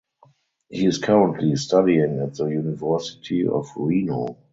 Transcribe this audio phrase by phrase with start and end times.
[0.69, 4.35] He is currently studying at the University of Reno.